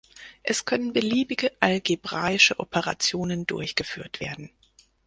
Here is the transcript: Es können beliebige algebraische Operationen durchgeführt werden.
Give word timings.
Es 0.41 0.65
können 0.65 0.93
beliebige 0.93 1.51
algebraische 1.59 2.59
Operationen 2.59 3.45
durchgeführt 3.45 4.19
werden. 4.19 4.49